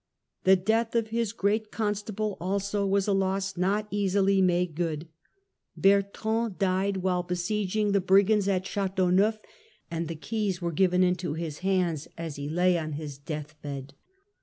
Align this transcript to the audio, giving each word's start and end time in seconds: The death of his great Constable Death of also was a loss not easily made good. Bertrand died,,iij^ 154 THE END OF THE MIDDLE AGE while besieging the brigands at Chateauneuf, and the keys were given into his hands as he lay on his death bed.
The 0.45 0.55
death 0.55 0.95
of 0.95 1.09
his 1.09 1.31
great 1.31 1.69
Constable 1.69 2.31
Death 2.31 2.37
of 2.41 2.41
also 2.41 2.87
was 2.87 3.07
a 3.07 3.13
loss 3.13 3.55
not 3.55 3.87
easily 3.91 4.41
made 4.41 4.73
good. 4.73 5.07
Bertrand 5.77 6.57
died,,iij^ 6.57 6.57
154 6.57 6.57
THE 6.57 6.57
END 6.57 6.57
OF 6.57 6.57
THE 6.57 6.65
MIDDLE 6.65 6.87
AGE 6.97 7.03
while 7.03 7.21
besieging 7.23 7.91
the 7.91 8.01
brigands 8.01 8.47
at 8.47 8.65
Chateauneuf, 8.65 9.37
and 9.91 10.07
the 10.07 10.15
keys 10.15 10.59
were 10.59 10.71
given 10.71 11.03
into 11.03 11.35
his 11.35 11.59
hands 11.59 12.07
as 12.17 12.37
he 12.37 12.49
lay 12.49 12.79
on 12.79 12.93
his 12.93 13.19
death 13.19 13.61
bed. 13.61 13.93